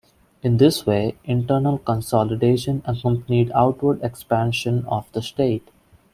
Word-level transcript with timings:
In 0.41 0.57
this 0.57 0.83
way, 0.87 1.15
internal 1.25 1.77
consolidation 1.77 2.81
accompanied 2.85 3.51
outward 3.53 4.01
expansion 4.01 4.83
of 4.87 5.05
the 5.11 5.21
state. 5.21 5.69